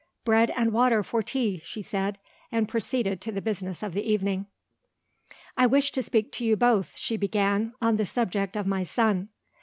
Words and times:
"Bread 0.25 0.49
and 0.57 0.73
water 0.73 1.03
for 1.03 1.21
tea," 1.21 1.61
she 1.63 1.83
said, 1.83 2.17
and 2.51 2.67
proceeded 2.67 3.21
to 3.21 3.31
the 3.31 3.39
business 3.39 3.83
of 3.83 3.93
the 3.93 4.01
evening. 4.01 4.47
"I 5.55 5.67
wish 5.67 5.91
to 5.91 6.01
speak 6.01 6.31
to 6.31 6.43
you 6.43 6.55
both," 6.57 6.97
she 6.97 7.17
began, 7.17 7.75
"on 7.83 7.97
the 7.97 8.05
subject 8.07 8.57
of 8.57 8.65
my 8.65 8.83
son." 8.83 9.29